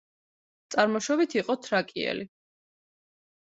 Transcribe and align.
წარმოშობით 0.75 1.37
იყო 1.41 1.59
თრაკიელი. 1.67 2.29